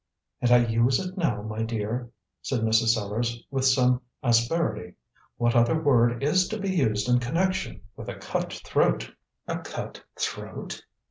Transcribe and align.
"And 0.41 0.49
I 0.49 0.65
use 0.65 0.97
it 0.99 1.15
now, 1.15 1.43
my 1.43 1.61
dear," 1.61 2.09
said 2.41 2.61
Mrs. 2.61 2.95
Sellars, 2.95 3.43
with 3.51 3.65
some 3.65 4.01
asperity. 4.23 4.95
"What 5.37 5.55
other 5.55 5.79
word 5.79 6.23
is 6.23 6.47
to 6.47 6.57
be 6.59 6.71
used 6.71 7.07
in 7.07 7.19
connection 7.19 7.81
with 7.95 8.09
a 8.09 8.15
cut 8.17 8.51
throat?" 8.51 9.13
"A 9.47 9.59
cut 9.59 10.03
throat!" 10.19 10.81